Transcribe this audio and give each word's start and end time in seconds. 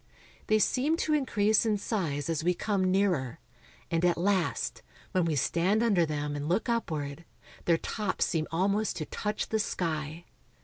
They 0.47 0.57
seem 0.57 0.97
to 0.97 1.13
increase 1.13 1.63
in 1.63 1.77
size 1.77 2.27
as 2.27 2.43
we 2.43 2.55
come 2.55 2.89
nearer, 2.89 3.39
and 3.91 4.03
at 4.03 4.17
last, 4.17 4.81
when 5.11 5.25
we 5.25 5.35
stand 5.35 5.83
under 5.83 6.07
them 6.07 6.35
and 6.35 6.49
look 6.49 6.67
upward, 6.67 7.23
their 7.65 7.77
tops 7.77 8.25
seem 8.25 8.47
almost 8.51 8.95
to 8.95 9.05
touch 9.05 9.49
the 9.49 9.59
sky. 9.59 10.25